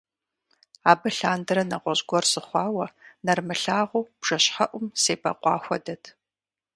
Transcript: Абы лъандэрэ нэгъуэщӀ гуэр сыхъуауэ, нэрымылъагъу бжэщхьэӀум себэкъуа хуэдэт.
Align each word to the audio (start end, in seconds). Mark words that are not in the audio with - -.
Абы 0.91 1.09
лъандэрэ 1.17 1.63
нэгъуэщӀ 1.69 2.03
гуэр 2.09 2.25
сыхъуауэ, 2.31 2.85
нэрымылъагъу 3.25 4.09
бжэщхьэӀум 4.19 4.85
себэкъуа 5.01 5.55
хуэдэт. 5.63 6.03